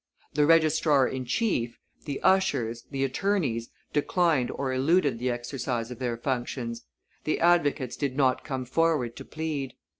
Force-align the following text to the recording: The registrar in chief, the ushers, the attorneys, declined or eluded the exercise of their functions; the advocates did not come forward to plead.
The 0.33 0.47
registrar 0.47 1.07
in 1.07 1.25
chief, 1.25 1.77
the 2.05 2.19
ushers, 2.23 2.85
the 2.89 3.03
attorneys, 3.03 3.69
declined 3.93 4.49
or 4.49 4.73
eluded 4.73 5.19
the 5.19 5.29
exercise 5.29 5.91
of 5.91 5.99
their 5.99 6.17
functions; 6.17 6.85
the 7.23 7.39
advocates 7.39 7.95
did 7.95 8.17
not 8.17 8.43
come 8.43 8.65
forward 8.65 9.15
to 9.17 9.25
plead. 9.25 9.75